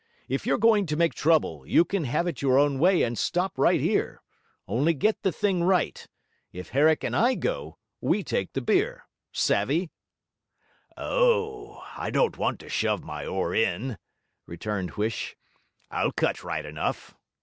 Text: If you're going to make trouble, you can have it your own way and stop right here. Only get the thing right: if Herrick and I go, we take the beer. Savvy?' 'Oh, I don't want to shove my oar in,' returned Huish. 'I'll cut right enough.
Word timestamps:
If 0.27 0.47
you're 0.47 0.57
going 0.57 0.87
to 0.87 0.95
make 0.95 1.13
trouble, 1.13 1.63
you 1.67 1.85
can 1.85 2.05
have 2.05 2.25
it 2.25 2.41
your 2.41 2.57
own 2.57 2.79
way 2.79 3.03
and 3.03 3.15
stop 3.15 3.55
right 3.55 3.79
here. 3.79 4.19
Only 4.67 4.95
get 4.95 5.21
the 5.21 5.31
thing 5.31 5.63
right: 5.63 6.03
if 6.51 6.69
Herrick 6.69 7.03
and 7.03 7.15
I 7.15 7.35
go, 7.35 7.77
we 7.99 8.23
take 8.23 8.53
the 8.53 8.61
beer. 8.61 9.05
Savvy?' 9.31 9.91
'Oh, 10.97 11.83
I 11.95 12.09
don't 12.09 12.35
want 12.39 12.59
to 12.61 12.67
shove 12.67 13.03
my 13.03 13.27
oar 13.27 13.53
in,' 13.53 13.99
returned 14.47 14.93
Huish. 14.93 15.35
'I'll 15.91 16.13
cut 16.13 16.43
right 16.43 16.65
enough. 16.65 17.13